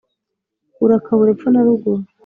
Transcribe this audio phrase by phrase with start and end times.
[0.83, 2.01] Urakabura epfo na ruguru